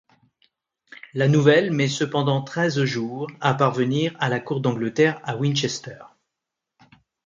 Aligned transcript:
La 1.13 1.27
nouvelle 1.27 1.71
met 1.71 1.87
cependant 1.87 2.41
treize 2.41 2.83
jours 2.85 3.29
à 3.39 3.53
parvenir 3.53 4.15
à 4.19 4.29
la 4.29 4.39
cour 4.39 4.59
d'Angleterre 4.59 5.21
à 5.23 5.37
Winchester. 5.37 5.99